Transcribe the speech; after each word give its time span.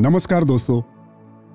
नमस्कार 0.00 0.44
दोस्तों, 0.44 0.80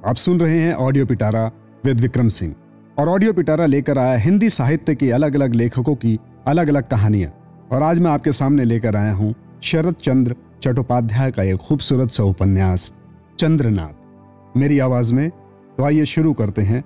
आप 0.09 0.15
सुन 0.15 0.39
रहे 0.39 0.59
हैं 0.61 0.73
ऑडियो 0.73 1.05
पिटारा 1.05 1.51
विद 1.85 1.99
विक्रम 1.99 2.27
सिंह 2.27 2.55
और 2.99 3.09
ऑडियो 3.09 3.33
पिटारा 3.33 3.65
लेकर 3.65 3.97
आया 3.97 4.17
हिंदी 4.17 4.49
साहित्य 4.49 4.95
के 4.95 5.11
अलग 5.11 5.35
अलग 5.35 5.55
लेखकों 5.55 5.95
की 5.95 6.19
अलग 6.47 6.69
अलग 6.69 6.87
कहानियाँ। 6.87 7.31
और 7.71 7.83
आज 7.83 7.99
मैं 7.99 8.11
आपके 8.11 8.31
सामने 8.31 8.63
लेकर 8.63 8.95
आया 8.95 9.13
हूँ 9.13 9.35
शरद 9.63 9.95
चंद्र 9.95 10.35
चट्टोपाध्याय 10.63 11.31
का 11.31 11.43
एक 11.43 11.57
खूबसूरत 11.57 12.11
सा 12.11 12.23
उपन्यास, 12.23 12.93
चंद्रनाथ। 13.39 14.57
मेरी 14.57 14.79
आवाज़ 14.79 15.13
में 15.13 15.29
तो 15.77 15.83
आइए 15.83 16.05
शुरू 16.05 16.33
करते 16.33 16.61
हैं। 16.61 16.83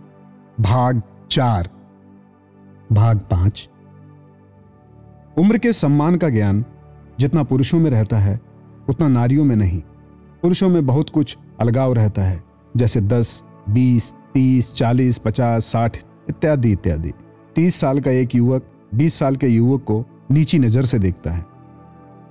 भाग 0.60 1.02
चार। 1.32 1.70
भाग 2.92 3.18
पाँच। 3.32 3.70
उम्र 5.38 5.58
के 5.58 5.74
सम्मान 5.74 6.18
का 6.18 6.30
ज्ञान 6.30 6.66
जितना 7.20 7.44
पुरुषों 7.44 7.80
में 7.80 7.92
रहता 7.92 8.18
है, 8.18 8.40
उतना 8.90 9.08
नारियों 9.08 9.46
में 9.46 9.56
नहीं। 9.56 9.82
पुरुषों 10.44 10.70
में 10.70 10.86
बहुत 10.86 11.10
कुछ 11.10 11.38
अलगाव 11.62 11.94
रहता 11.94 12.22
है, 12.22 12.44
जैसे 12.78 13.02
दस, 13.02 13.44
बीस, 13.70 14.14
तीस, 14.34 14.74
चालीस, 14.74 15.18
पचास, 15.18 15.66
साठ 15.66 15.98
इत्यादि 16.30 16.72
इत्यादि। 16.72 17.12
तीस 17.56 17.76
साल 17.76 18.00
का 18.00 18.12
एक 18.12 18.36
युवक, 18.36 18.66
बीस 18.96 19.14
साल 19.14 19.36
के 19.36 19.48
युवक 19.48 19.84
को 19.84 20.06
नीची 20.32 20.60
नज़र 20.60 20.86
से 20.86 21.00
देखता 21.00 21.32
है। 21.32 21.46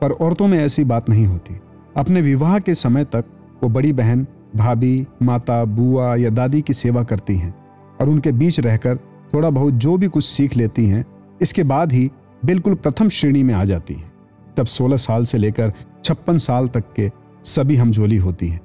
पर 0.01 0.11
औरतों 0.11 0.47
में 0.47 0.59
ऐसी 0.59 0.85
बात 0.85 1.09
नहीं 1.09 1.27
होती। 1.27 1.55
अपने 1.97 2.21
विवाह 2.21 2.59
के 2.59 2.75
समय 2.75 3.05
तक 3.05 3.25
वो 3.63 3.69
बड़ी 3.69 3.93
बहन, 3.93 4.27
भाभी, 4.57 5.07
माता, 5.23 5.65
बुआ 5.65 6.15
या 6.17 6.31
दादी 6.31 6.63
की 6.63 6.73
सेवा 6.73 7.03
करती 7.03 7.37
हैं 7.37 7.55
और 8.01 8.09
उनके 8.09 8.33
बीच 8.33 8.61
रहकर 8.61 8.97
थोड़ा 9.35 9.51
बहुत 9.51 9.75
जो 9.75 9.97
भी 9.97 10.09
कुछ 10.09 10.25
सीख 10.25 10.57
लेती 10.57 10.87
हैं, 10.87 11.05
इसके 11.43 11.63
बाद 11.63 11.93
ही 11.93 12.11
बिल्कुल 12.45 12.75
प्रथम 12.75 13.09
श्रेणी 13.09 13.43
में 13.43 13.55
आ 13.55 13.65
जाती 13.65 13.95
हैं। 13.95 14.13
तब 14.57 14.67
16 14.67 14.97
साल 14.97 15.25
से 15.25 15.39
लेकर 15.39 15.73
छप्पन 16.05 16.39
साल 16.39 16.69
तक 16.69 16.85
के 16.97 17.22
सभी 17.45 17.77
हमजोली 17.77 18.17
होती 18.17 18.49
हैं। 18.49 18.61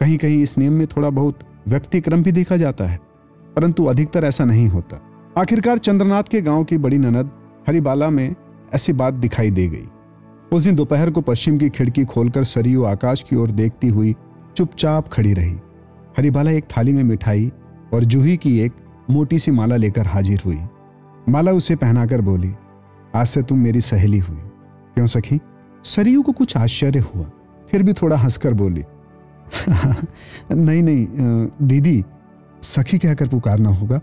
कहीं 0.00 0.18
कहीं 0.18 0.42
इस 0.42 0.56
नियम 0.58 0.72
में 0.72 0.86
थोड़ा 0.86 1.10
बहुत 1.10 1.38
व्यक्तिक्रम 1.68 2.22
भी 2.22 2.32
देखा 2.32 2.56
जाता 2.56 2.84
है, 2.84 2.98
परंतु 3.56 3.84
अधिकतर 3.84 4.24
ऐसा 4.24 4.44
नहीं 4.44 4.68
होता। 4.68 5.00
आखिरकार 5.38 5.78
चंद्रनाथ 5.78 6.22
के 6.22 6.40
गाँव 6.40 6.64
की 6.64 6.78
बड़ी 6.78 6.98
ननद 6.98 7.30
हरिबाला 7.68 8.10
में 8.10 8.34
ऐसी 8.74 8.92
बात 8.92 9.14
दिखाई 9.14 9.50
दे 9.50 9.66
गई। 9.68 9.86
उस 10.52 10.64
दिन 10.64 10.74
दोपहर 10.74 11.10
को 11.10 11.20
पश्चिम 11.20 11.58
की 11.58 11.68
खिड़की 11.68 12.04
खोलकर 12.04 12.44
सरयू 12.44 12.84
आकाश 12.84 13.22
की 13.22 13.36
ओर 13.36 13.50
देखती 13.50 13.88
हुई 13.88 14.14
चुपचाप 14.56 15.08
खड़ी 15.08 15.32
रही। 15.34 15.54
हरिबाला 16.18 16.50
एक 16.50 16.64
थाली 16.76 16.92
में 16.92 17.02
मिठाई 17.04 17.50
और 17.94 18.04
जूही 18.04 18.36
की 18.36 18.58
एक 18.60 18.72
मोटी 19.10 19.38
सी 19.38 19.50
माला 19.50 19.76
लेकर 19.76 20.06
हाजिर 20.06 20.40
हुई। 20.46 20.58
माला 21.28 21.52
उसे 21.52 21.76
पहनाकर 21.76 22.20
बोली, 22.20 22.52
आज 23.14 23.26
से 23.26 23.42
तुम 23.42 23.58
मेरी 23.58 23.80
सहेली 23.80 24.18
हुई। 24.18 24.36
क्यों 24.94 25.06
सखी? 25.06 25.40
सरयू 25.84 26.22
को 26.22 26.32
कुछ 26.32 26.56
आश्चर्य 26.56 26.98
हुआ। 26.98 27.30
फिर 27.74 27.82
भी 27.82 27.92
थोड़ा 27.92 28.16
हंसकर 28.16 28.54
बोली, 28.54 28.82
नहीं 30.52 30.82
नहीं 30.82 31.06
दीदी, 31.62 32.04
सखी 32.62 32.98
कहकर 32.98 33.28
पुकारना 33.28 33.70
होगा। 33.70 34.00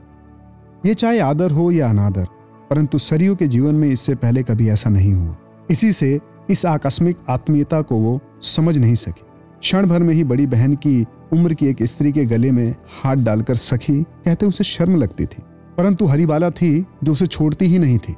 ये 0.85 0.93
चाहे 0.93 1.19
आदर 1.21 1.51
हो 1.51 1.69
या 1.71 1.89
अनादर, 1.89 2.25
परंतु 2.69 2.97
सरयू 2.97 3.35
के 3.35 3.47
जीवन 3.47 3.75
में 3.75 3.87
इससे 3.89 4.15
पहले 4.15 4.43
कभी 4.43 4.69
ऐसा 4.69 4.89
नहीं 4.89 5.13
हुआ। 5.13 5.35
इसी 5.69 5.91
से 5.91 6.19
इस 6.49 6.65
आकस्मिक 6.65 7.17
आत्मीयता 7.29 7.81
को 7.81 7.95
वो 7.97 8.19
समझ 8.43 8.77
नहीं 8.77 8.95
सकी। 8.95 9.25
क्षण 9.61 9.87
भर 9.87 9.99
में 9.99 10.13
ही 10.13 10.23
बड़ी 10.23 10.47
बहन 10.47 10.75
की 10.77 11.05
उम्र 11.33 11.53
की 11.53 11.67
एक 11.67 11.83
स्त्री 11.83 12.11
के 12.11 12.25
गले 12.25 12.51
में 12.51 12.75
हाथ 13.03 13.23
डालकर 13.23 13.55
सखी 13.57 14.01
कहते 14.03 14.45
उसे 14.45 14.63
शर्म 14.63 14.95
लगती 14.95 15.25
थी, 15.25 15.41
परंतु 15.77 16.05
हरिबाला 16.05 16.49
थी 16.51 16.85
जो 17.03 17.11
उसे 17.11 17.27
छोड़ती 17.27 17.65
ही 17.65 17.79
नहीं 17.79 17.97
थी। 17.99 18.15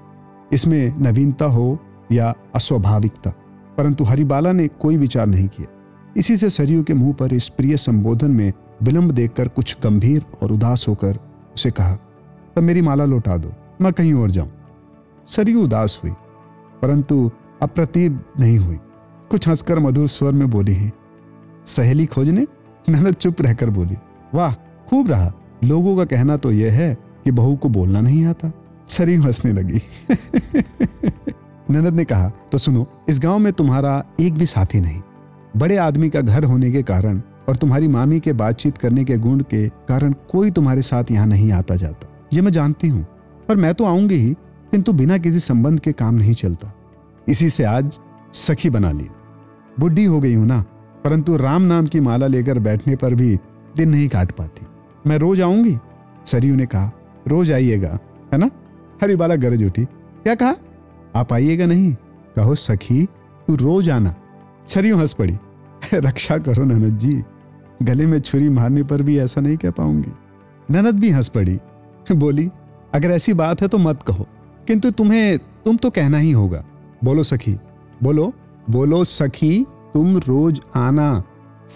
इसमें 0.51 0.93
नवीनता 0.99 1.45
हो 1.47 1.77
या 2.11 2.33
अस्वाभाविकता 2.55 3.33
परंतु 3.77 4.03
हरिबाला 4.03 4.51
ने 4.51 4.67
कोई 4.67 4.97
विचार 4.97 5.27
नहीं 5.27 5.47
किया। 5.47 5.67
इसी 6.17 6.37
से 6.37 6.49
सरयू 6.49 6.83
के 6.83 6.93
मुँह 6.93 7.13
पर 7.13 7.33
इस 7.33 7.49
प्रिय 7.49 7.77
संबोधन 7.77 8.31
में 8.31 8.53
विलंब 8.83 9.11
देखकर 9.11 9.47
कुछ 9.47 9.77
गंभीर 9.83 10.25
और 10.43 10.51
उदास 10.51 10.85
होकर 10.87 11.19
उसे 11.55 11.71
कहा, 11.71 11.95
तब 12.55 12.63
मेरी 12.63 12.81
माला 12.81 13.05
लौटा 13.05 13.37
दो, 13.37 13.51
मैं 13.81 13.93
कहीं 13.93 14.13
और 14.13 14.31
जाऊँ। 14.31 14.51
सरयू 15.27 15.63
उदास 15.63 16.01
हुई, 16.03 16.11
परंतु 16.81 17.31
अप्रतिभ 17.61 18.23
नहीं 18.39 18.57
हुई। 18.57 18.79
कुछ 19.29 19.47
हंसकर 19.47 19.79
मधुर 19.79 20.07
स्वर 20.07 20.31
में 20.31 20.49
बोली 20.49 20.73
है 20.73 20.91
सहेली 21.65 22.05
खोजने? 22.05 22.47
ननद 22.89 23.13
चुप 23.13 23.41
रहकर 23.41 23.69
बोली, 23.69 23.95
वाह, 24.33 24.53
खूब 24.89 25.09
रहा। 25.09 25.33
लोगों 25.63 25.97
का 25.97 26.05
कहना 26.05 26.37
तो 26.37 26.51
यह 26.51 26.73
है 26.73 26.95
कि 26.95 27.31
बहू 27.31 27.55
को 27.55 27.69
बोलना 27.69 28.01
नहीं 28.01 28.25
आता। 28.25 28.51
सरयू 28.89 29.21
हंसने 29.21 29.53
लगी। 29.53 29.81
ननद 31.71 31.93
ने 31.93 32.05
कहा 32.05 32.29
तो 32.51 32.57
सुनो, 32.57 32.85
इस 33.09 33.19
गाँव 33.19 33.39
में 33.39 33.51
तुम्हारा 33.53 34.03
एक 34.19 34.33
भी 34.33 34.45
साथी 34.45 34.79
नहीं। 34.81 35.01
बड़े 35.57 35.77
आदमी 35.77 36.09
का 36.09 36.21
घर 36.21 36.43
होने 36.43 36.71
के 36.71 36.83
कारण 36.83 37.21
और 37.49 37.55
तुम्हारी 37.55 37.87
मामी 37.87 38.19
के 38.19 38.33
बातचीत 38.33 38.77
करने 38.77 39.03
के 39.03 39.17
गुण 39.17 39.39
के 39.43 39.67
कारण 39.87 40.13
कोई 40.31 40.51
तुम्हारे 40.51 40.81
साथ 40.81 41.11
यहाँ 41.11 41.27
नहीं 41.27 41.51
आता 41.51 41.75
जाता। 41.75 42.07
ये 42.33 42.41
मैं 42.41 42.51
जानती 42.51 42.87
हूँ, 42.87 43.03
पर 43.49 43.55
मैं 43.55 43.73
तो 43.73 43.85
आऊँगी 43.85 44.15
ही, 44.15 44.33
किंतु 44.71 44.93
बिना 44.93 45.17
किसी 45.17 45.39
संबंध 45.39 45.79
के 45.79 45.91
काम 45.93 46.15
नहीं 46.15 46.33
चलता। 46.33 46.71
इसी 47.27 47.49
से 47.49 47.63
आज 47.63 47.99
सखी 48.33 48.69
बना 48.69 48.91
लिया 48.91 49.21
बुढ़ी 49.77 50.03
हो 50.05 50.19
गई 50.19 50.33
हूँ 50.33 50.45
ना, 50.45 50.59
परंतु 51.03 51.37
राम 51.37 51.61
नाम 51.61 51.87
की 51.87 51.99
माला 51.99 52.27
लेकर 52.27 52.59
बैठने 52.59 52.95
पर 52.95 53.15
भी 53.15 53.35
दिन 53.77 53.89
नहीं 53.89 54.07
काट 54.09 54.31
पाती। 54.31 54.65
मैं 55.05 55.17
रोज 55.17 55.41
आऊँगी? 55.41 55.77
सरयू 56.25 56.55
ने 56.55 56.65
कहा, 56.65 56.91
रोज 57.27 57.51
आइएगा, 57.51 57.97
है 58.33 58.37
ना? 58.37 58.49
हरी 59.01 59.15
बाला 59.15 59.35
गरज 59.35 59.63
उठी, 59.63 59.85
क्या 59.85 60.35
कहा? 60.35 60.55
आप 61.15 61.33
आइएगा 61.33 61.65
नहीं? 61.65 61.95
कहो, 62.35 62.55
सखी, 62.55 63.05
तू 63.47 63.55
रोज 63.55 63.89
आना। 63.89 64.15
सरयू 64.67 64.97
हंस 64.97 65.13
पड़ी। 65.13 65.37
रक्षा 65.93 66.37
करो, 66.37 66.63
ननद 66.63 66.97
जी। 66.97 67.23
गले 67.83 68.05
में 68.05 68.19
छुरी 68.19 68.49
मारने 68.49 68.83
पर 68.83 69.01
भी 69.01 69.19
ऐसा 69.19 69.41
नहीं 69.41 69.57
कह 69.57 69.69
पाऊँगी। 69.69 70.11
ननद 70.71 70.99
भी 70.99 71.09
हंस 71.09 71.27
पड़ी। 71.27 71.59
बोली, 72.11 72.49
अगर 72.93 73.11
ऐसी 73.11 73.33
बात 73.33 73.61
है 73.61 73.67
तो 73.67 73.77
मत 73.77 74.03
कहो। 74.03 74.27
किंतु 74.67 74.91
तुम्हें, 74.91 75.37
तुम 75.37 75.77
तो 75.77 75.89
कहना 75.89 76.17
ही 76.17 76.31
होगा। 76.31 76.65
बोलो, 77.03 77.23
सखी। 77.23 77.57
बोलो 78.03 78.33
बोलो, 78.69 79.03
सखी, 79.03 79.65
तुम 79.93 80.17
रोज 80.17 80.61
आना। 80.75 81.23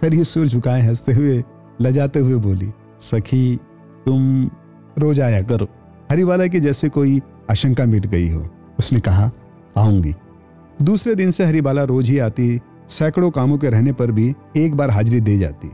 सरयू 0.01 0.23
सुर 0.23 0.47
झुकाए 0.47 0.81
हँसते 0.81 1.13
हुए, 1.13 1.43
लजाते 1.81 2.19
हुए 2.19 2.35
बोली, 2.35 2.71
सखी, 2.99 3.59
तुम 4.05 4.49
रोज 4.97 5.19
आया 5.19 5.41
करो। 5.41 5.67
हरिवाला 6.11 6.47
के 6.47 6.59
जैसे 6.59 6.89
कोई 6.89 7.21
आशंका 7.51 7.85
मिट 7.85 8.07
गई 8.07 8.29
हो। 8.29 8.49
उसने 8.79 8.99
कहा, 8.99 9.31
आऊँगी। 9.77 10.13
दूसरे 10.81 11.15
दिन 11.15 11.31
से 11.31 11.45
हरिबाला 11.45 11.83
रोज 11.83 12.09
ही 12.09 12.19
आती, 12.19 12.59
सैकड़ों 12.89 13.29
कामों 13.31 13.57
के 13.57 13.69
रहने 13.69 13.93
पर 13.93 14.11
भी 14.11 14.33
एक 14.57 14.75
बार 14.75 14.89
हाजिरी 14.89 15.21
दे 15.21 15.37
जाती। 15.37 15.69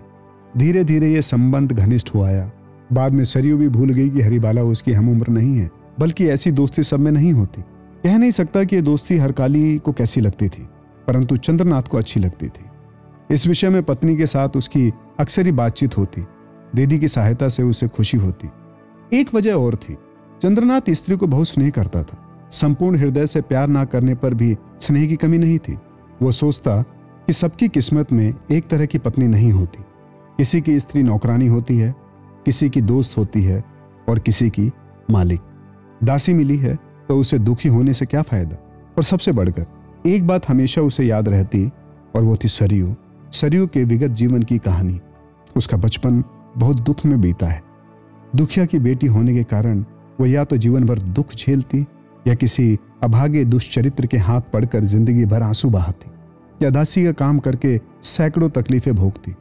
धीरे 0.58 0.84
धीरे 0.84 1.14
ये 1.14 1.22
संबंध 1.22 1.72
घनिष्ठ 1.72 2.14
हो 2.16 2.24
आया। 2.24 2.52
बाद 2.94 3.14
में 3.14 3.24
सरयू 3.24 3.58
भी 3.58 3.70
भूल 3.70 3.90
गई 3.90 4.10
कि 4.10 4.22
हरिबाला 4.22 4.64
उसकी 4.64 4.94
हम 4.94 5.10
उम्र 5.10 5.28
नहीं 5.28 5.58
है, 5.58 5.70
बल्कि 6.00 6.28
ऐसी 6.28 6.52
दोस्ती 6.52 6.84
सब 6.84 7.00
में 7.00 7.12
नहीं 7.12 7.34
होती। 7.34 7.62
कह 8.04 8.18
नहीं 8.18 8.32
सकता 8.32 8.64
कि 8.64 8.76
ये 8.76 8.82
दोस्ती 8.82 9.18
हरकाली 9.18 9.78
को 9.78 9.92
कैसी 9.92 10.22
लगती 10.22 10.50
थी, 10.50 10.68
परंतु 11.08 11.36
चंद्रनाथ 11.36 11.82
को 11.82 11.98
अच्छी 11.98 12.20
लगती 12.20 12.48
थी। 12.48 12.66
इस 13.32 13.48
विषय 13.48 13.70
में 13.70 13.84
पत्नी 13.84 14.16
के 14.18 14.28
साथ 14.28 14.50
उसकी 14.50 14.92
अक्सर 15.20 15.46
ही 15.46 15.52
बातचीत 15.52 15.98
होती, 15.98 16.22
दीदी 16.76 17.00
की 17.00 17.08
सहायता 17.08 17.50
से 17.50 17.64
उसे 17.64 17.88
खुशी 17.88 18.18
होती। 18.18 18.50
एक 19.14 19.34
वजह 19.36 19.54
और 19.54 19.76
थी, 19.76 19.98
चंद्रनाथ 20.42 20.90
स्त्री 20.90 21.18
को 21.18 21.28
बहुत 21.28 21.48
स्नेह 21.48 21.70
करता 21.70 22.04
था। 22.04 22.23
संपूर्ण 22.54 22.98
हृदय 22.98 23.26
से 23.28 23.42
प्यार 23.42 23.68
ना 23.68 23.86
करने 23.86 24.16
पर 24.16 24.34
भी 24.34 24.58
स्नेह 24.80 25.08
की 25.08 25.16
कमी 25.16 25.38
नहीं 25.38 25.60
थी। 25.60 25.78
वो 26.22 26.32
सोचता 26.32 26.82
कि 27.28 27.34
सबकी 27.34 27.68
किस्मत 27.68 28.12
में 28.14 28.34
एक 28.52 28.68
तरह 28.68 28.86
की 28.86 28.98
पत्नी 28.98 29.28
नहीं 29.28 29.52
होती। 29.52 29.84
किसी 30.38 30.62
की 30.62 30.80
स्त्री 30.80 31.04
नौकरानी 31.04 31.48
होती 31.48 31.78
है, 31.78 31.96
किसी 32.46 32.70
की 32.70 32.82
दोस्त 32.82 33.18
होती 33.18 33.44
है 33.44 33.64
और 34.10 34.20
किसी 34.20 34.50
की 34.50 34.72
मालिक। 35.12 35.42
दासी 36.04 36.34
मिली 36.34 36.58
है 36.58 36.76
तो 37.10 37.20
उसे 37.20 37.40
दुखी 37.40 37.70
होने 37.70 37.94
से 37.94 38.06
क्या 38.06 38.22
फ़ायदा? 38.22 38.58
और 38.98 39.04
सबसे 39.04 39.32
बढ़कर, 39.32 39.66
एक 40.06 40.28
बात 40.28 40.50
हमेशा 40.50 40.82
उसे 40.82 41.06
याद 41.06 41.30
रहती 41.30 41.70
और 42.16 42.24
वो 42.24 42.36
थी 42.36 42.48
सरयू। 42.48 42.96
सरयू 43.32 43.68
के 43.68 43.84
विगत 43.84 44.08
जीवन 44.08 44.44
की 44.44 44.58
कहानी। 44.58 45.00
उसका 45.58 45.78
बचपन 45.78 46.24
बहुत 46.58 46.80
दुख 46.80 47.06
में 47.06 47.22
बीता 47.22 47.48
है। 47.48 47.62
दुखिया 48.36 48.66
की 48.66 48.80
बेटी 48.80 49.08
होने 49.08 49.34
के 49.34 49.44
कारण 49.44 49.86
वह 50.20 50.30
या 50.30 50.44
तो 50.44 50.58
जीवन 50.58 50.84
भर 50.84 51.00
दुख 51.00 51.36
झेलती 51.36 51.86
या 52.26 52.34
किसी 52.36 52.78
अभागे 53.04 53.44
दुष्चरित्र 53.46 54.08
के 54.08 54.18
हाथ 54.18 54.42
पड़कर 54.54 54.84
ज़िंदगी 54.84 55.26
भर 55.26 55.42
आँसू 55.42 55.70
बहाती, 55.70 56.12
या 56.62 56.70
दासी 56.70 57.04
का 57.06 57.12
काम 57.12 57.40
करके 57.40 57.80
सैकड़ों 58.04 58.50
तकलीफें 58.50 58.94
भोगती। 58.96 59.34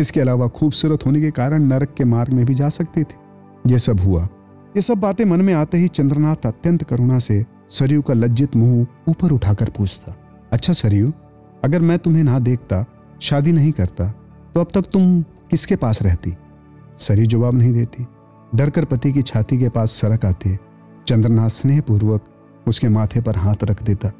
इसके 0.00 0.20
अलावा 0.20 0.48
खूबसूरत 0.48 1.06
होने 1.06 1.20
के 1.20 1.30
कारण 1.30 1.62
नरक 1.62 1.94
के 1.94 2.04
मार्ग 2.04 2.32
में 2.32 2.44
भी 2.46 2.54
जा 2.54 2.68
सकती 2.68 3.02
थी। 3.02 3.72
यह 3.72 3.78
सब 3.78 4.00
हुआ। 4.00 4.22
ये 4.76 4.82
सब 4.82 4.98
बातें 4.98 5.24
मन 5.24 5.40
में 5.40 5.52
आते 5.54 5.78
ही 5.78 5.88
चंद्रनाथ 5.88 6.46
अत्यंत 6.46 6.82
करुणा 6.82 7.18
से 7.18 7.44
सरयू 7.68 8.02
का 8.02 8.14
लज्जित 8.14 8.56
मुँह 8.56 8.86
ऊपर 9.08 9.32
उठाकर 9.32 9.70
पूछता 9.70 10.14
अच्छा 10.52 10.72
सरयू, 10.72 11.12
अगर 11.64 11.80
मैं 11.80 11.98
तुम्हें 11.98 12.22
ना 12.24 12.38
देखता, 12.38 12.84
शादी 13.20 13.52
नहीं 13.52 13.72
करता 13.72 14.08
तो 14.54 14.60
अब 14.60 14.68
तक 14.74 14.90
तुम 14.92 15.20
किसके 15.50 15.76
पास 15.76 16.02
रहती? 16.02 16.34
सरयू 16.98 17.26
जवाब 17.26 17.54
नहीं 17.54 17.72
देती। 17.72 18.06
डरकर 18.54 18.84
पति 18.84 19.12
की 19.12 19.22
छाती 19.22 19.58
के 19.58 19.68
पास 19.68 19.92
सरक 19.92 20.24
आती। 20.24 20.56
चंद्रनाथ 21.08 21.48
स्नेहपूर्वक 21.48 22.24
उसके 22.66 22.88
माथे 22.88 23.20
पर 23.20 23.36
हाथ 23.36 23.64
रख 23.64 23.82
देता, 23.82 24.10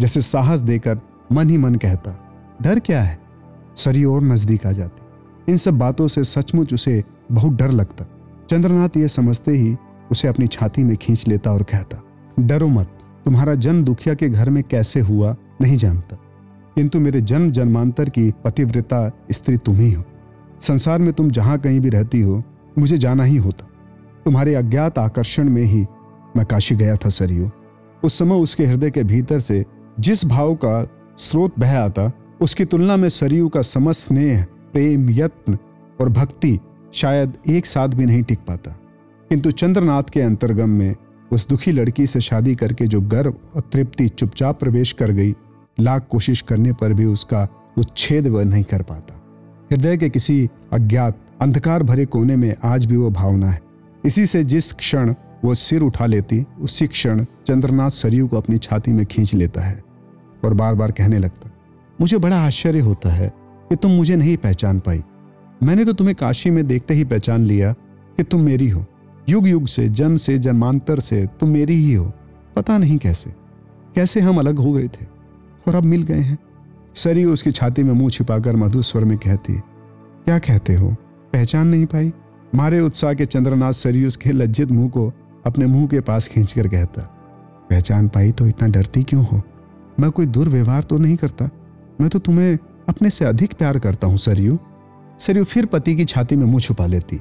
जैसे 0.00 0.20
साहस 0.20 0.60
देकर 0.60 1.00
मन 1.32 1.48
ही 1.50 1.56
मन 1.58 1.74
कहता, 1.74 2.12
डर 2.62 2.78
क्या 2.78 3.02
है? 3.02 3.18
सरी 3.76 4.04
और 4.04 4.22
नज़दीक 4.22 4.66
आ 4.66 4.72
जाती। 4.72 5.52
इन 5.52 5.56
सब 5.56 5.78
बातों 5.78 6.08
से 6.08 6.24
सचमुच 6.24 6.74
उसे 6.74 7.04
बहुत 7.32 7.52
डर 7.52 7.70
लगता। 7.70 8.06
चंद्रनाथ 8.50 8.96
ये 8.96 9.08
समझते 9.08 9.52
ही 9.52 9.76
उसे 10.10 10.28
अपनी 10.28 10.46
छाती 10.46 10.84
में 10.84 10.96
खींच 10.96 11.28
लेता 11.28 11.52
और 11.52 11.62
कहता, 11.62 12.02
डरो 12.40 12.68
मत, 12.68 12.86
तुम्हारा 13.24 13.54
जन्म 13.54 13.84
दुखिया 13.84 14.14
के 14.14 14.28
घर 14.28 14.50
में 14.50 14.62
कैसे 14.62 15.00
हुआ 15.00 15.36
नहीं 15.60 15.76
जानता। 15.76 16.16
किंतु 16.76 17.00
मेरे 17.00 17.20
जन्म 17.20 17.50
जन्मांतर 17.50 18.08
की 18.08 18.32
पतिव्रता 18.44 19.10
स्त्री 19.30 19.56
तुम 19.56 19.76
ही 19.76 19.92
हो। 19.92 20.04
संसार 20.60 20.98
में 20.98 21.12
तुम 21.12 21.30
जहाँ 21.30 21.58
कहीं 21.58 21.80
भी 21.80 21.88
रहती 21.88 22.20
हो, 22.20 22.42
मुझे 22.78 22.98
जाना 22.98 23.24
ही 23.24 23.36
होता। 23.36 23.68
तुम्हारे 24.24 24.54
अज्ञात 24.54 24.98
आकर्षण 24.98 25.48
में 25.50 25.62
ही 25.62 25.86
मैं 26.38 26.46
काशी 26.46 26.76
गया 26.76 26.96
था, 26.96 27.08
सरयू। 27.08 27.50
उस 28.04 28.18
समय 28.18 28.34
उसके 28.34 28.66
हृदय 28.66 28.90
के 28.90 29.04
भीतर 29.04 29.38
से 29.38 29.64
जिस 30.00 30.24
भाव 30.24 30.54
का 30.54 30.88
स्रोत 31.18 31.54
बह 31.58 31.78
आता 31.78 32.12
उसकी 32.40 32.64
तुलना 32.64 32.96
में 32.96 33.08
सरयू 33.08 33.48
का 33.48 33.62
समस्त 33.62 34.00
स्नेह 34.00 34.44
प्रेम, 34.44 35.10
यत्न 35.10 35.58
और 36.00 36.08
भक्ति 36.08 36.58
शायद 36.94 37.32
एक 37.48 37.66
साथ 37.66 37.88
भी 37.88 38.04
नहीं 38.04 38.22
टिक 38.22 38.38
पाता। 38.38 38.70
किंतु 39.28 39.50
चंद्रनाथ 39.50 40.02
के 40.02 40.20
अंतर्गम 40.20 40.68
में 40.68 40.94
उस 41.32 41.48
दुखी 41.48 41.72
लड़की 41.72 42.06
से 42.06 42.20
शादी 42.20 42.54
करके 42.54 42.86
जो 42.86 43.00
गर्व 43.00 43.34
और 43.56 43.62
तृप्ति 43.72 44.08
चुपचाप 44.08 44.60
प्रवेश 44.60 44.92
कर 44.92 45.10
गई, 45.10 45.34
लाख 45.80 46.06
कोशिश 46.10 46.40
करने 46.40 46.72
पर 46.72 46.92
भी 46.92 47.04
उसका 47.04 47.48
उच्छेद 47.78 48.26
वह 48.26 48.44
नहीं 48.44 48.64
कर 48.64 48.82
पाता। 48.82 49.14
हृदय 49.72 49.96
के 49.96 50.10
किसी 50.10 50.48
अज्ञात, 50.72 51.18
अंधकार 51.40 51.82
भरे 51.82 52.06
कोने 52.06 52.36
में 52.36 52.54
आज 52.64 52.86
भी 52.86 52.96
वो 52.96 53.10
भावना 53.10 53.50
है। 53.50 53.60
इसी 54.04 54.26
से 54.26 54.44
जिस 54.44 54.72
क्षण 54.72 55.14
वो 55.44 55.54
सिर 55.54 55.82
उठा 55.82 56.06
लेती, 56.06 56.44
उसी 56.60 56.86
क्षण 56.86 57.24
चंद्रनाथ 57.46 57.90
सरयू 57.90 58.26
को 58.26 58.36
अपनी 58.36 58.58
छाती 58.58 58.92
में 58.92 59.04
खींच 59.06 59.34
लेता 59.34 59.60
है 59.60 59.82
और 60.44 60.54
बार 60.54 60.74
बार 60.74 60.90
कहने 60.90 61.18
लगता, 61.18 61.50
मुझे 62.00 62.18
बड़ा 62.18 62.36
आश्चर्य 62.36 62.80
होता 62.80 63.10
है 63.10 63.32
कि 63.70 63.76
तुम 63.76 63.90
मुझे 63.90 64.16
नहीं 64.16 64.36
पहचान 64.36 64.78
पाई। 64.80 65.02
मैंने 65.62 65.84
तो 65.84 65.92
तुम्हें 65.92 66.14
काशी 66.16 66.50
में 66.50 66.66
देखते 66.66 66.94
ही 66.94 67.04
पहचान 67.04 67.44
लिया 67.44 67.72
कि 67.72 68.22
तुम 68.22 68.40
मेरी 68.40 68.68
हो। 68.68 68.84
युग 69.28 69.48
युग 69.48 69.66
से, 69.66 69.88
जन्म 69.88 70.16
से, 70.16 70.38
जन्मांतर 70.38 71.00
से 71.00 71.26
तुम 71.40 71.48
मेरी 71.48 71.76
ही 71.76 71.94
हो। 71.94 72.12
पता 72.56 72.78
नहीं 72.78 72.98
कैसे 72.98 73.30
कैसे 73.94 74.20
हम 74.20 74.38
अलग 74.38 74.58
हो 74.58 74.72
गए 74.72 74.88
थे 74.88 75.06
और 75.68 75.74
अब 75.74 75.84
मिल 75.84 76.02
गए 76.02 76.20
हैं। 76.20 76.38
सरी 76.94 77.24
उसकी 77.24 77.50
छाती 77.50 77.82
में 77.82 77.92
मुँह 77.92 78.10
छिपाकर 78.10 78.56
मधु 78.56 78.82
स्वर 78.82 79.04
में 79.04 79.16
कहती, 79.18 79.54
क्या 79.54 80.38
कहते 80.38 80.74
हो? 80.74 80.94
पहचान 81.32 81.66
नहीं 81.66 81.86
पाई? 81.86 82.12
मारे 82.54 82.80
उत्साह 82.80 83.14
के 83.14 83.24
चंद्रनाथ 83.26 83.72
सरी 83.72 84.04
उसके 84.06 84.32
लज्जित 84.32 84.70
मुँह 84.70 84.88
को 84.88 85.12
अपने 85.48 85.66
मुँह 85.66 85.86
के 85.86 86.00
पास 86.00 86.28
खींचकर 86.28 86.68
कहता, 86.68 87.02
पहचान 87.70 88.08
पाई 88.08 88.32
तो 88.32 88.46
इतना 88.46 88.68
डरती 88.68 89.02
क्यों 89.02 89.24
हो? 89.26 89.40
मैं 90.00 90.10
कोई 90.10 90.26
दुर्व्यवहार 90.26 90.82
तो 90.82 90.98
नहीं 90.98 91.16
करता। 91.16 91.48
मैं 92.00 92.08
तो 92.10 92.18
तुम्हें 92.18 92.58
अपने 92.88 93.10
से 93.10 93.24
अधिक 93.24 93.54
प्यार 93.54 93.78
करता 93.78 94.06
हूँ, 94.06 94.16
सरयू। 94.16 94.58
सरयू 95.18 95.44
फिर 95.44 95.66
पति 95.66 95.96
की 95.96 96.04
छाती 96.04 96.36
में 96.36 96.44
मुँह 96.46 96.60
छुपा 96.60 96.86
लेती। 96.86 97.20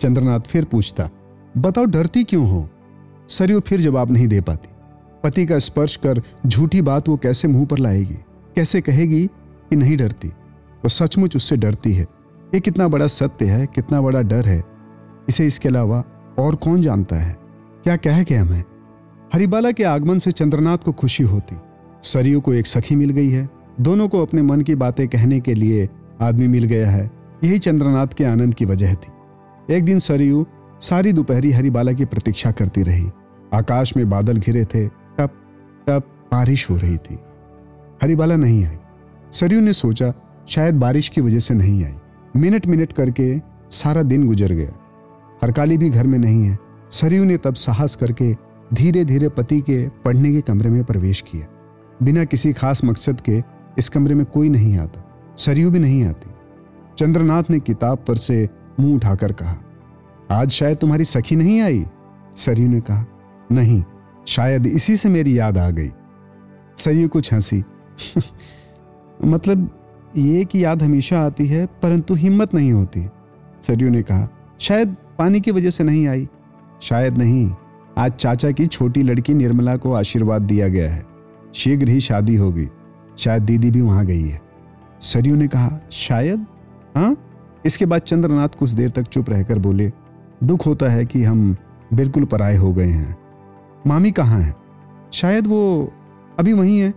चंद्रनाथ 0.00 0.40
फिर 0.40 0.64
पूछता, 0.64 1.08
बताओ, 1.56 1.84
डरती 1.84 2.24
क्यों 2.24 2.50
हो? 2.50 2.68
सरयू 3.28 3.60
फिर 3.60 3.80
जवाब 3.80 4.10
नहीं 4.10 4.28
दे 4.28 4.40
पाती। 4.40 4.68
पति 5.24 5.46
का 5.46 5.58
स्पर्श 5.58 5.96
कर 5.96 6.22
झूठी 6.46 6.82
बात 6.82 7.08
वो 7.08 7.16
कैसे 7.16 7.48
मुँह 7.48 7.66
पर 7.66 7.78
लाएगी? 7.78 8.14
कैसे 8.56 8.80
कहेगी 8.80 9.26
कि 9.26 9.76
नहीं 9.76 9.96
डरती? 9.96 10.28
वो 10.28 10.88
सचमुच 10.88 11.36
उससे 11.36 11.56
डरती 11.56 11.92
है। 11.92 12.06
ये 12.54 12.60
कितना 12.60 12.88
बड़ा 12.88 13.06
सत्य 13.06 13.44
है, 13.44 13.66
कितना 13.66 14.00
बड़ा 14.00 14.22
डर 14.22 14.44
है। 14.44 14.62
इसे 15.28 15.46
इसके 15.46 15.68
अलावा 15.68 16.02
और 16.38 16.54
कौन 16.54 16.82
जानता 16.82 17.16
है? 17.16 17.41
क्या 17.84 17.96
कह 17.96 18.22
के 18.22 18.34
हमें? 18.34 18.64
हरिबाला 19.34 19.72
के 19.72 19.84
आगमन 19.84 20.18
से 20.18 20.32
चंद्रनाथ 20.32 20.78
को 20.78 20.92
खुशी 20.92 21.24
होती। 21.24 21.56
सरयू 22.02 22.40
को 22.40 22.54
एक 22.54 22.66
सखी 22.66 22.96
मिल 22.96 23.10
गई 23.10 23.30
है। 23.30 23.48
दोनों 23.80 24.08
को 24.08 24.22
अपने 24.22 24.42
मन 24.42 24.60
की 24.60 24.74
बातें 24.74 25.08
कहने 25.08 25.40
के 25.40 25.54
लिए 25.54 25.88
आदमी 26.20 26.48
मिल 26.48 26.64
गया 26.64 26.90
है। 26.90 27.10
यही 27.44 27.58
चंद्रनाथ 27.58 28.06
के 28.06 28.24
आनंद 28.24 28.54
की 28.54 28.64
वजह 28.64 28.94
थी। 28.94 29.12
एक 29.74 29.84
दिन 29.84 29.98
सरयू 29.98 30.46
सारी 30.80 31.12
दोपहरी 31.12 31.50
हरिबाला 31.50 31.92
की 31.92 32.04
प्रतीक्षा 32.04 32.50
करती 32.50 32.82
रही। 32.82 33.10
आकाश 33.54 33.96
में 33.96 34.10
बादल 34.10 34.36
घिरे 34.36 34.64
थे। 34.64 34.88
तब 34.88 35.30
तब 35.86 36.02
बारिश 36.32 36.70
हो 36.70 36.76
रही 36.76 36.96
थी। 36.96 37.18
हरिबाला 38.02 38.36
नहीं 38.36 38.64
आई। 38.64 38.76
सरयू 39.32 39.60
ने 39.60 39.72
सोचा, 39.72 40.12
शायद 40.48 40.74
बारिश 40.74 41.08
की 41.08 41.20
वजह 41.20 41.38
से 41.38 41.54
नहीं 41.54 41.84
आई। 41.84 41.94
मिनट 42.36 42.66
मिनट 42.66 42.92
करके 42.92 43.40
सारा 43.70 44.02
दिन 44.02 44.26
गुजर 44.26 44.52
गया। 44.52 44.72
हरकाली 45.44 45.78
भी 45.78 45.90
घर 45.90 46.06
में 46.06 46.18
नहीं 46.18 46.44
है। 46.44 46.71
सरयू 46.92 47.24
ने 47.24 47.36
तब 47.36 47.54
साहस 47.54 47.94
करके 47.96 48.32
धीरे 48.74 49.04
धीरे 49.04 49.28
पति 49.28 49.60
के 49.60 49.88
पढ़ने 50.04 50.32
के 50.32 50.40
कमरे 50.40 50.70
में 50.70 50.82
प्रवेश 50.84 51.20
किया। 51.20 51.46
बिना 52.02 52.24
किसी 52.24 52.52
खास 52.52 52.84
मकसद 52.84 53.20
के 53.20 53.42
इस 53.78 53.88
कमरे 53.88 54.14
में 54.14 54.24
कोई 54.26 54.48
नहीं 54.48 54.76
आता, 54.78 55.04
सरयू 55.38 55.70
भी 55.70 55.78
नहीं 55.78 56.04
आती। 56.04 56.30
चंद्रनाथ 56.98 57.50
ने 57.50 57.60
किताब 57.60 58.04
पर 58.08 58.16
से 58.16 58.48
मुँह 58.80 58.94
उठाकर 58.96 59.32
कहा, 59.32 59.56
आज 60.30 60.50
शायद 60.50 60.78
तुम्हारी 60.78 61.04
सखी 61.04 61.36
नहीं 61.36 61.60
आई? 61.60 61.84
सरयू 62.36 62.68
ने 62.68 62.80
कहा, 62.80 63.04
नहीं, 63.52 63.82
शायद 64.26 64.66
इसी 64.66 64.96
से 64.96 65.08
मेरी 65.08 65.38
याद 65.38 65.58
आ 65.58 65.70
गई। 65.70 65.90
सरयू 66.76 67.08
कुछ 67.08 67.32
हँसी 67.32 67.62
मतलब 69.24 69.68
ये 70.16 70.44
कि 70.44 70.64
याद 70.64 70.82
हमेशा 70.82 71.20
आती 71.20 71.46
है, 71.46 71.66
परंतु 71.82 72.14
हिम्मत 72.14 72.54
नहीं 72.54 72.72
होती। 72.72 73.06
सरयू 73.62 73.90
ने 73.90 74.02
कहा, 74.02 74.28
शायद 74.60 74.96
पानी 75.18 75.40
की 75.40 75.50
वजह 75.50 75.70
से 75.70 75.84
नहीं 75.84 76.06
आई। 76.08 76.28
शायद 76.82 77.18
नहीं, 77.18 77.50
आज 77.98 78.12
चाचा 78.12 78.50
की 78.50 78.66
छोटी 78.66 79.02
लड़की 79.02 79.34
निर्मला 79.34 79.76
को 79.76 79.92
आशीर्वाद 79.92 80.42
दिया 80.42 80.68
गया 80.68 80.90
है। 80.90 81.06
शीघ्र 81.54 81.88
ही 81.88 82.00
शादी 82.00 82.36
होगी, 82.36 82.68
शायद 83.18 83.42
दीदी 83.42 83.70
भी 83.70 83.80
वहाँ 83.80 84.06
गई 84.06 84.28
है। 84.28 84.40
सरयू 85.00 85.34
ने 85.34 85.48
कहा, 85.48 85.80
शायद? 85.92 86.46
हाँ? 86.96 87.16
इसके 87.66 87.86
बाद 87.86 88.00
चंद्रनाथ 88.00 88.48
कुछ 88.48 88.70
देर 88.70 88.90
तक 88.90 89.02
चुप 89.02 89.30
रहकर 89.30 89.58
बोले, 89.58 89.92
दुख 90.44 90.66
होता 90.66 90.88
है 90.88 91.06
कि 91.06 91.24
हम 91.24 91.56
बिल्कुल 91.94 92.24
पराए 92.24 92.56
हो 92.56 92.72
गए 92.72 92.88
हैं। 92.88 93.16
मामी 93.86 94.12
कहाँ 94.12 94.40
हैं? 94.40 94.54
शायद 95.12 95.46
वो 95.46 95.92
अभी 96.38 96.52
वहीं 96.52 96.78
है। 96.78 96.94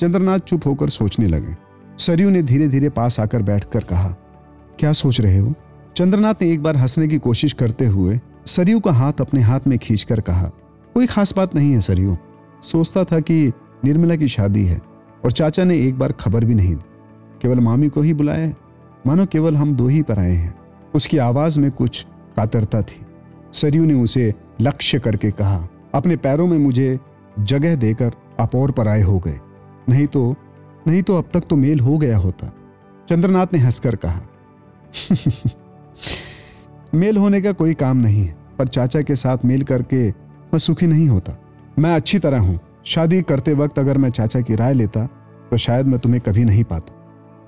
चंद्रनाथ 0.00 0.38
चुप 0.38 0.66
होकर 0.66 0.88
सोचने 0.88 1.26
लगे। 1.26 1.56
सरयू 1.98 2.30
ने 2.30 2.42
धीरे 2.42 2.68
धीरे 2.68 2.88
पास 2.88 3.20
आकर 3.20 3.42
बैठकर 3.42 3.84
कहा, 3.84 4.08
क्या 4.78 4.92
सोच 4.92 5.20
रहे 5.20 5.38
हो? 5.38 5.54
चंद्रनाथ 5.96 6.34
ने 6.42 6.52
एक 6.52 6.62
बार 6.62 6.76
हंसने 6.76 7.08
की 7.08 7.18
कोशिश 7.18 7.52
करते 7.52 7.86
हुए 7.86 8.20
सरयू 8.46 8.80
का 8.80 8.92
हाथ 8.92 9.12
अपने 9.20 9.40
हाथ 9.40 9.60
में 9.66 9.78
खींचकर 9.78 10.20
कहा, 10.20 10.50
कोई 10.94 11.06
खास 11.06 11.34
बात 11.36 11.54
नहीं 11.54 11.72
है, 11.72 11.80
सरयू। 11.80 12.16
सोचता 12.62 13.04
था 13.04 13.20
कि 13.20 13.52
निर्मला 13.84 14.16
की 14.16 14.28
शादी 14.28 14.66
है 14.66 14.80
और 15.24 15.32
चाचा 15.32 15.64
ने 15.64 15.78
एक 15.78 15.98
बार 15.98 16.12
खबर 16.12 16.44
भी 16.44 16.54
नहीं 16.54 16.74
दी। 16.74 16.84
केवल 17.42 17.60
मामी 17.60 17.88
को 17.88 18.00
ही 18.00 18.14
बुलाया 18.14 18.46
है। 18.46 18.56
मानो 19.06 19.26
केवल 19.26 19.56
हम 19.56 19.76
दो 19.76 19.86
ही 19.86 20.02
पर 20.02 20.18
आए 20.18 20.32
हैं। 20.32 20.58
उसकी 20.94 21.18
आवाज़ 21.18 21.60
में 21.60 21.70
कुछ 21.70 22.06
कातरता 22.36 22.82
थी। 22.82 23.06
सरयू 23.52 23.84
ने 23.84 23.94
उसे 23.94 24.34
लक्ष्य 24.60 24.98
करके 24.98 25.30
कहा, 25.30 25.68
अपने 25.94 26.16
पैरों 26.16 26.46
में 26.46 26.58
मुझे 26.58 27.00
जगह 27.40 27.76
देकर 27.76 28.12
आप 28.40 28.56
और 28.56 28.70
पर 28.70 28.88
आए 28.88 29.02
हो 29.02 29.18
गए। 29.18 29.40
नहीं 29.88 30.06
तो 30.06 30.34
नहीं 30.86 31.02
तो 31.02 31.18
अब 31.18 31.24
तक 31.34 31.40
तो 31.40 31.56
मेल 31.56 31.80
हो 31.80 31.98
गया 31.98 32.18
होता। 32.18 32.52
चंद्रनाथ 33.08 33.46
ने 33.52 33.58
हंसकर 33.58 33.96
कहा 33.96 34.20
मेल 36.92 37.16
होने 37.16 37.40
का 37.42 37.52
कोई 37.52 37.74
काम 37.74 37.96
नहीं 37.96 38.24
है, 38.24 38.34
पर 38.58 38.68
चाचा 38.68 39.00
के 39.02 39.14
साथ 39.16 39.44
मेल 39.44 39.62
करके 39.62 40.08
मैं 40.08 40.58
सुखी 40.58 40.86
नहीं 40.86 41.08
होता। 41.08 41.36
मैं 41.78 41.94
अच्छी 41.94 42.18
तरह 42.18 42.40
हूँ। 42.40 42.58
शादी 42.84 43.20
करते 43.22 43.52
वक्त 43.54 43.78
अगर 43.78 43.98
मैं 43.98 44.08
चाचा 44.10 44.40
की 44.40 44.54
राय 44.54 44.74
लेता 44.74 45.04
तो 45.50 45.56
शायद 45.56 45.86
मैं 45.86 45.98
तुम्हें 46.00 46.20
कभी 46.20 46.44
नहीं 46.44 46.64
पाता। 46.64 46.94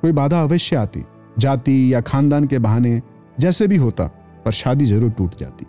कोई 0.02 0.12
बाधा 0.12 0.42
अवश्य 0.42 0.76
आती। 0.76 1.02
जाति 1.38 1.94
या 1.94 2.00
खानदान 2.00 2.46
के 2.46 2.58
बहाने 2.58 3.00
जैसे 3.40 3.66
भी 3.66 3.76
होता, 3.76 4.04
पर 4.44 4.52
शादी 4.52 4.84
ज़रूर 4.84 5.10
टूट 5.10 5.38
जाती। 5.40 5.66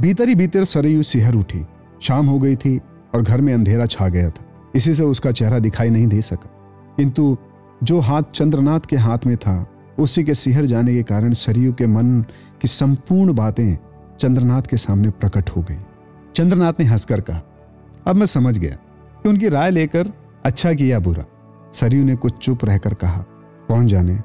भीतर 0.00 0.28
ही 0.28 0.34
भीतर 0.34 0.64
सरयू 0.64 1.02
सिहर 1.02 1.34
उठी। 1.34 1.64
शाम 2.02 2.26
हो 2.26 2.38
गई 2.38 2.56
थी 2.56 2.78
और 3.14 3.22
घर 3.22 3.40
में 3.40 3.52
अंधेरा 3.54 3.86
छा 3.86 4.08
गया 4.08 4.30
था। 4.30 4.44
इसी 4.74 4.94
से 4.94 5.02
उसका 5.04 5.30
चेहरा 5.32 5.58
दिखाई 5.58 5.90
नहीं 5.90 6.06
दे 6.06 6.20
सका। 6.20 6.50
किंतु 6.96 7.36
जो 7.82 8.00
हाथ 8.00 8.22
चंद्रनाथ 8.34 8.80
के 8.80 8.96
हाथ 8.96 9.26
में 9.26 9.36
था 9.36 9.56
उसी 9.98 10.24
के 10.24 10.34
सिहर 10.34 10.66
जाने 10.66 10.94
के 10.94 11.02
कारण 11.02 11.32
सरयू 11.32 11.72
के 11.72 11.86
मन 11.86 12.20
की 12.60 12.68
संपूर्ण 12.68 13.34
बातें 13.34 13.76
चंद्रनाथ 14.20 14.62
के 14.62 14.76
सामने 14.76 15.10
प्रकट 15.10 15.50
हो 15.50 15.62
गई। 15.62 15.78
चंद्रनाथ 16.34 16.80
ने 16.80 16.84
हंसकर 16.86 17.20
कहा, 17.20 17.42
अब 18.06 18.16
मैं 18.16 18.26
समझ 18.26 18.58
गया 18.58 18.76
कि 19.22 19.28
उनकी 19.28 19.48
राय 19.48 19.70
लेकर 19.70 20.12
अच्छा 20.44 20.72
किया 20.72 20.98
बुरा। 20.98 21.24
सरयू 21.72 22.04
ने 22.04 22.16
कुछ 22.16 22.36
चुप 22.36 22.64
रहकर 22.64 22.94
कहा, 22.94 23.24
कौन 23.68 23.86
जाने? 23.86 24.18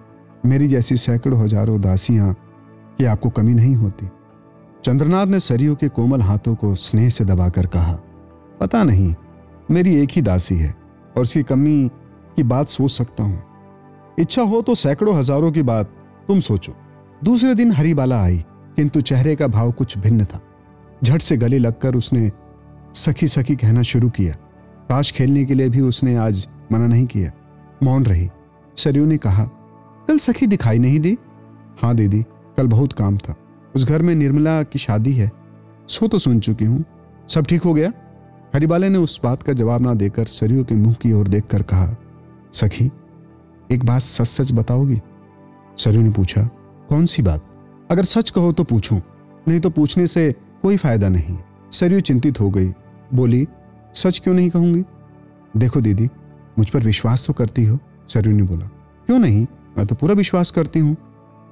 मेरी 0.46 0.68
जैसी 0.68 0.96
सैकड़ों 0.96 1.40
हज़ारों 1.40 1.80
दासियाँ 1.82 2.34
कि 2.98 3.06
आपको 3.06 3.30
कमी 3.30 3.54
नहीं 3.54 3.76
होती? 3.76 4.08
चंद्रनाथ 4.86 5.26
ने 5.26 5.40
सरयू 5.40 5.76
के 5.76 5.88
कोमल 5.90 6.22
हाथों 6.22 6.56
को 6.56 6.74
स्नेह 6.76 7.10
से 7.10 7.26
दबाकर 7.26 7.66
कहा, 7.66 7.94
पता 8.60 8.84
नहीं, 8.84 9.14
मेरी 9.72 9.96
एक 9.96 10.10
ही 10.12 10.22
दासी 10.22 10.56
है 10.56 10.74
और 11.18 11.22
उसकी 11.22 11.44
कमी 11.44 11.90
की 12.36 12.44
बात 12.44 12.68
सोच 12.68 12.92
सकता 12.92 13.24
हूँ। 13.24 13.44
इच्छा 14.18 14.42
हो 14.42 14.62
तो 14.62 14.76
सैकड़ों 14.76 15.18
हज़ारों 15.18 15.52
की 15.52 15.62
बात 15.64 15.94
तुम 16.28 16.40
सोचो। 16.40 16.74
दूसरे 17.24 17.54
दिन 17.56 17.72
हरिबाला 17.72 18.22
आई, 18.24 18.38
किंतु 18.76 19.02
चेहरे 19.02 19.36
का 19.36 19.48
भाव 19.48 19.72
कुछ 19.72 19.98
भिन्न 19.98 20.26
था। 20.26 20.42
झट 21.04 21.22
से 21.22 21.38
गले 21.38 21.60
लगकर 21.60 21.96
उसने 21.96 22.32
सखी 22.96 23.28
सखी 23.28 23.56
कहना 23.56 23.82
शुरू 23.82 24.10
किया। 24.10 24.34
ताश 24.90 25.12
खेलने 25.12 25.46
के 25.46 25.54
लिए 25.54 25.70
भी 25.70 25.82
उसने 25.82 26.16
आज 26.18 26.48
मना 26.72 26.88
नहीं 26.88 27.06
किया। 27.06 27.32
मौन 27.84 28.06
रही। 28.06 28.30
सरयू 28.76 29.06
ने 29.06 29.18
कहा, 29.18 29.44
कल 30.08 30.18
सखी 30.18 30.48
दिखाई 30.48 30.80
नहीं 30.80 31.00
दी? 31.00 31.18
हाँ 31.82 31.96
दीदी, 31.96 32.22
कल 32.58 32.68
बहुत 32.68 32.94
काम 32.94 33.18
था। 33.18 33.36
उस 33.76 33.86
घर 33.86 34.02
में 34.02 34.14
निर्मला 34.16 34.62
की 34.64 34.80
शादी 34.80 35.14
है। 35.14 35.32
सो 35.90 36.08
तो 36.08 36.18
सुन 36.18 36.40
चुकी 36.40 36.66
हूँ। 36.66 36.84
सब 37.30 37.46
ठीक 37.46 37.62
हो 37.62 37.74
गया? 37.74 37.92
हरिबाले 38.54 38.90
ने 38.90 38.98
उस 38.98 39.20
बात 39.24 39.44
का 39.44 39.54
जवाब 39.54 39.82
ना 39.82 39.94
देकर 39.94 40.26
सरयू 40.26 40.64
के 40.64 40.76
मुँह 40.76 40.94
की 40.94 41.12
ओर 41.14 41.28
देखकर 41.28 41.62
कहा, 41.64 41.96
सखी 42.54 42.90
एक 43.72 43.86
बात 43.86 44.02
सच 44.02 44.28
सच 44.28 44.52
बताओगी? 44.52 45.00
सरयू 45.78 46.02
ने 46.02 46.10
पूछा, 46.10 46.42
कौन 46.90 47.06
सी 47.06 47.22
बात? 47.22 47.44
अगर 47.92 48.04
सच 48.04 48.30
कहो 48.30 48.52
तो 48.52 48.64
पूछूँ, 48.64 49.02
नहीं 49.48 49.60
तो 49.60 49.70
पूछने 49.70 50.08
से 50.08 50.32
कोई 50.62 50.78
फ़ायदा 50.78 51.10
नहीं। 51.10 51.38
सरयू 51.72 52.00
चिंतित 52.00 52.40
हो 52.40 52.50
गई, 52.50 52.72
बोली, 53.14 53.48
सच 53.94 54.20
क्यों 54.20 54.34
नहीं 54.34 54.50
कहूँगी? 54.50 54.84
देखो 55.58 55.82
दीदी, 55.82 56.10
मुझ 56.60 56.70
पर 56.70 56.80
विश्वास 56.80 57.26
तो 57.28 57.34
करती 57.34 57.66
हो, 57.66 57.80
सरयू 58.08 58.36
ने 58.36 58.44
बोला। 58.44 58.66
क्यों 59.08 59.20
नहीं? 59.20 59.46
मैं 59.78 59.86
तो 59.88 59.96
पूरा 59.96 60.14
विश्वास 60.14 60.52
करती 60.52 60.80
हूँ। 60.80 60.96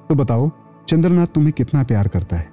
तो 0.10 0.16
बताओ, 0.16 0.52
चंद्रनाथ 0.90 1.28
तुम्हें 1.28 1.54
कितना 1.54 1.84
प्यार 1.84 2.08
करता 2.08 2.36
है? 2.36 2.50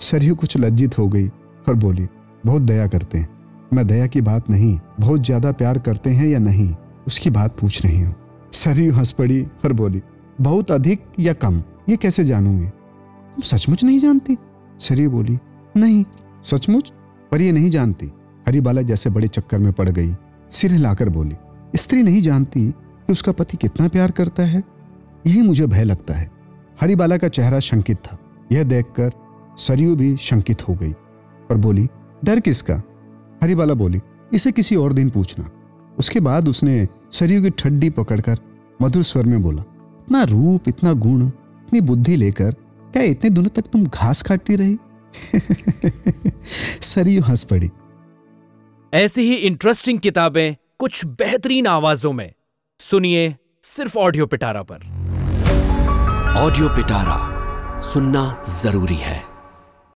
सरयू 0.00 0.34
कुछ 0.34 0.56
लज्जित 0.56 0.98
हो 0.98 1.08
गई 1.08 1.26
और 1.68 1.74
बोली, 1.74 2.08
बहुत 2.46 2.62
दया 2.62 2.86
करते 2.86 3.18
हैं। 3.18 3.28
मैं 3.72 3.86
दया 3.86 4.06
की 4.06 4.20
बात 4.20 4.50
नहीं, 4.50 4.78
बहुत 5.00 5.20
ज़्यादा 5.20 5.52
प्यार 5.52 5.78
करते 5.78 6.10
हैं 6.10 6.28
या 6.28 6.38
नहीं, 6.38 6.74
उसकी 7.06 7.30
बात 7.30 7.60
पूछ 7.60 7.84
रही 7.86 8.00
हूँ। 8.00 8.14
सरयू 8.60 8.92
हंस 8.92 9.12
पड़ी 9.12 9.42
और 9.42 9.72
बोली, 9.72 10.02
बहुत 10.40 10.70
अधिक 10.70 11.04
या 11.18 11.32
कम? 11.32 11.62
ये 11.88 11.96
कैसे 11.96 12.24
जानूँगी? 12.24 12.66
तुम 12.66 13.42
सचमुच 13.42 13.84
नहीं 13.84 13.98
जानती? 13.98 14.36
सरयू 14.78 15.10
बोली, 15.10 15.38
नहीं, 15.76 16.04
सचमुच? 16.42 16.92
पर 17.32 17.40
ये 17.40 17.52
नहीं 17.52 17.70
जानती। 17.70 18.06
हरिबाला 18.48 18.82
जैसे 18.82 19.10
बड़े 19.10 19.28
चक्कर 19.28 19.58
में 19.58 19.72
पड़ 19.72 19.88
गई। 19.88 20.14
सिर 20.50 20.72
हिलाकर 20.72 21.08
बोली, 21.08 21.36
स्त्री 21.76 22.02
नहीं 22.02 22.22
जानती 22.22 22.70
कि 22.70 23.12
उसका 23.12 23.32
पति 23.32 23.56
कितना 23.56 23.88
प्यार 23.88 24.10
करता 24.10 24.42
है? 24.42 24.62
यही 25.26 25.42
मुझे 25.42 25.66
भय 25.66 25.84
लगता 25.84 26.14
है। 26.14 26.30
हरिबाला 26.80 27.16
का 27.16 27.28
चेहरा 27.28 27.58
शंकित 27.58 27.96
था। 27.96 28.18
यह 28.52 28.62
देखकर 28.62 29.10
सरयू 29.56 29.96
भी 29.96 30.16
शंकित 30.16 30.68
हो 30.68 30.74
गई। 30.74 30.92
और 31.50 31.56
बोली, 31.56 31.88
डर 32.24 32.40
किसका? 32.40 32.82
हरिबाला 33.42 33.74
बोली, 33.74 34.00
इसे 34.32 34.52
किसी 34.52 34.76
और 34.76 34.92
दिन 34.92 35.10
पूछना। 35.10 35.50
उसके 35.98 36.20
बाद 36.20 36.48
उसने 36.48 36.88
सरयू 37.12 37.42
की 37.42 37.50
ठड्डी 37.50 37.90
पकड़कर 37.90 38.38
मधुर 38.82 39.02
स्वर 39.02 39.22
में 39.22 39.42
बोला 39.42 39.62
इतना 40.00 40.22
रूप 40.22 40.68
इतना 40.68 40.92
गुण 40.92 41.26
इतनी 41.26 41.80
बुद्धि 41.80 42.16
लेकर 42.16 42.52
क्या 42.92 43.02
इतने 43.02 43.30
दिनों 43.30 43.48
तक 43.48 43.62
तुम 43.62 43.86
घास 43.86 44.22
काटती 44.22 44.56
रही? 44.56 44.76
सरयू 46.82 47.22
हंस 47.22 47.44
पड़ी। 47.44 47.70
ऐसी 48.94 49.22
ही 49.22 49.34
इंटरेस्टिंग 49.34 50.00
किताबें 50.00 50.56
कुछ 50.78 51.04
बेहतरीन 51.04 51.66
आवाजों 51.66 52.12
में। 52.12 52.32
सुनिए 52.80 53.36
सिर्फ़ 53.62 53.98
ऑडियो 53.98 54.26
पिटारा 54.26 54.62
पर। 54.62 54.76
ऑडियो 56.36 56.68
पिटारा 56.68 57.40
सुनना 57.80 58.44
ज़रूरी 58.48 58.94
है। 58.94 59.29